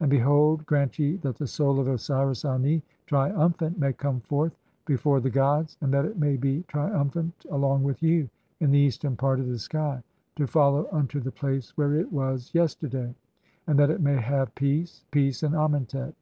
[0.00, 4.56] And behold, grant ye that the soul of Osiris "Ani, (n) triumphant, may come forth
[4.86, 9.16] before the gods and "that it may be triumphant along with you in the eastern
[9.16, 10.02] part "of the sky
[10.36, 13.14] to follow unto the place where it was yesterday;
[13.66, 16.14] "[and that it may have] peace, peace in Amentet.